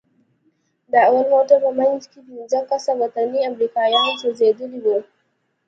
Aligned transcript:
د 0.91 0.93
اول 1.07 1.25
موټر 1.33 1.57
په 1.65 1.71
منځ 1.79 2.01
کښې 2.11 2.21
پنځه 2.29 2.59
کسه 2.69 2.91
وطني 3.01 3.41
امريکايان 3.51 4.09
سوځېدلي 4.21 4.79
وو. 4.81 4.97